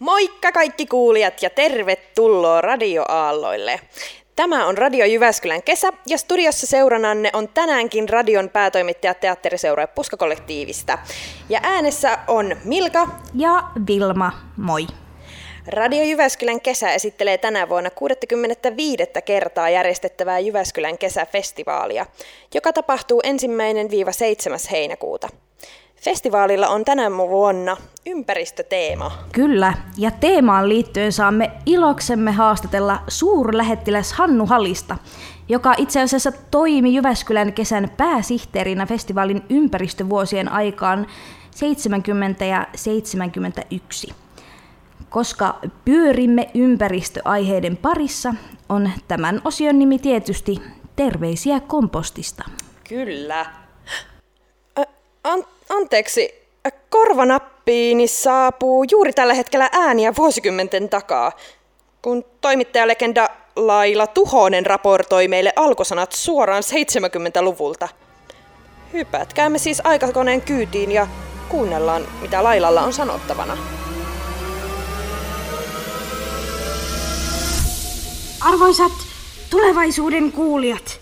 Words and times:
Moikka 0.00 0.52
kaikki 0.52 0.86
kuulijat 0.86 1.42
ja 1.42 1.50
tervetuloa 1.50 2.60
radioaalloille. 2.60 3.80
Tämä 4.36 4.66
on 4.66 4.78
Radio 4.78 5.06
Jyväskylän 5.06 5.62
kesä 5.62 5.92
ja 6.06 6.18
studiossa 6.18 6.66
seurananne 6.66 7.30
on 7.32 7.48
tänäänkin 7.48 8.08
radion 8.08 8.48
päätoimittaja 8.48 9.14
teatteriseura 9.14 9.86
Puskakollektiivista. 9.86 10.98
Ja 11.48 11.60
äänessä 11.62 12.18
on 12.28 12.56
Milka 12.64 13.08
ja 13.34 13.62
Vilma, 13.86 14.32
moi. 14.56 14.86
Radio 15.66 16.02
Jyväskylän 16.04 16.60
kesä 16.60 16.92
esittelee 16.92 17.38
tänä 17.38 17.68
vuonna 17.68 17.90
65. 17.90 18.96
kertaa 19.24 19.70
järjestettävää 19.70 20.38
Jyväskylän 20.38 20.98
kesäfestivaalia, 20.98 22.06
joka 22.54 22.72
tapahtuu 22.72 23.20
ensimmäinen 23.24 23.88
7. 24.10 24.58
heinäkuuta. 24.70 25.28
Festivaalilla 26.00 26.68
on 26.68 26.84
tänä 26.84 27.10
vuonna 27.10 27.76
ympäristöteema. 28.06 29.12
Kyllä, 29.32 29.74
ja 29.98 30.10
teemaan 30.10 30.68
liittyen 30.68 31.12
saamme 31.12 31.50
iloksemme 31.66 32.32
haastatella 32.32 33.02
suurlähettiläs 33.08 34.12
Hannu 34.12 34.46
Halista, 34.46 34.96
joka 35.48 35.74
itse 35.78 36.00
asiassa 36.00 36.32
toimi 36.50 36.94
Jyväskylän 36.94 37.52
kesän 37.52 37.90
pääsihteerinä 37.96 38.86
festivaalin 38.86 39.42
ympäristövuosien 39.50 40.52
aikaan 40.52 41.06
70 41.50 42.44
ja 42.44 42.66
71. 42.74 44.14
Koska 45.10 45.58
pyörimme 45.84 46.50
ympäristöaiheiden 46.54 47.76
parissa, 47.76 48.34
on 48.68 48.90
tämän 49.08 49.40
osion 49.44 49.78
nimi 49.78 49.98
tietysti 49.98 50.62
Terveisiä 50.96 51.60
kompostista. 51.60 52.44
Kyllä. 52.88 53.46
An- 55.24 55.44
anteeksi, 55.70 56.40
korvanappiini 56.90 58.06
saapuu 58.06 58.84
juuri 58.90 59.12
tällä 59.12 59.34
hetkellä 59.34 59.68
ääniä 59.72 60.12
vuosikymmenten 60.18 60.88
takaa, 60.88 61.32
kun 62.02 62.24
toimittajalegenda 62.40 63.28
Laila 63.56 64.06
Tuhonen 64.06 64.66
raportoi 64.66 65.28
meille 65.28 65.52
alkusanat 65.56 66.12
suoraan 66.12 66.62
70-luvulta. 66.62 67.88
Hypätkäämme 68.92 69.58
siis 69.58 69.80
aikakoneen 69.84 70.40
kyytiin 70.40 70.92
ja 70.92 71.06
kuunnellaan, 71.48 72.02
mitä 72.22 72.44
Lailalla 72.44 72.82
on 72.82 72.92
sanottavana. 72.92 73.56
Arvoisat 78.40 78.92
tulevaisuuden 79.50 80.32
kuulijat, 80.32 81.00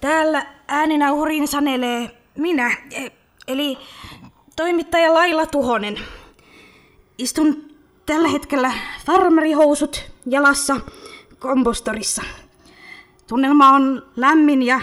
täällä 0.00 0.46
ääninauhurin 0.68 1.48
sanelee 1.48 2.10
minä, 2.38 2.76
e, 2.92 3.10
eli 3.48 3.78
toimittaja 4.56 5.14
Laila 5.14 5.46
Tuhonen. 5.46 5.98
Istun 7.18 7.74
tällä 8.06 8.28
hetkellä 8.28 8.72
farmerihousut 9.06 10.10
jalassa 10.26 10.80
kompostorissa. 11.38 12.22
Tunnelma 13.26 13.68
on 13.68 14.06
lämmin 14.16 14.62
ja 14.62 14.80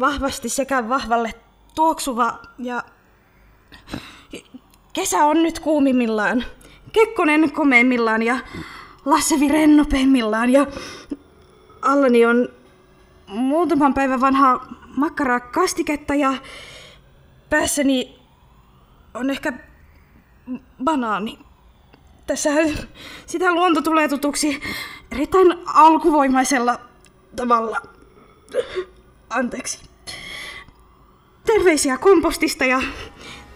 vahvasti 0.00 0.48
sekä 0.48 0.88
vahvalle 0.88 1.34
tuoksuva 1.74 2.38
ja 2.58 2.84
kesä 4.92 5.24
on 5.24 5.42
nyt 5.42 5.58
kuumimmillaan. 5.58 6.44
Kekkonen 6.92 7.52
komeimmillaan 7.52 8.22
ja 8.22 8.38
Lasse 9.04 9.40
Viren 9.40 9.76
nopeimmillaan 9.76 10.50
ja 10.50 10.66
allani 11.82 12.26
on 12.26 12.48
muutaman 13.26 13.94
päivän 13.94 14.20
vanha 14.20 14.66
makkara 14.96 15.40
kastiketta 15.40 16.14
ja 16.14 16.34
päässäni 17.52 18.18
on 19.14 19.30
ehkä 19.30 19.52
banaani. 20.84 21.38
Tässä 22.26 22.50
sitä 23.26 23.52
luonto 23.52 23.82
tulee 23.82 24.08
tutuksi 24.08 24.60
erittäin 25.10 25.54
alkuvoimaisella 25.66 26.80
tavalla. 27.36 27.80
Anteeksi. 29.30 29.78
Terveisiä 31.46 31.98
kompostista 31.98 32.64
ja 32.64 32.82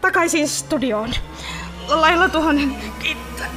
takaisin 0.01 0.49
studioon. 0.49 1.11
Lailla 1.89 2.29
tuohon 2.29 2.77
kiittää. 2.99 3.51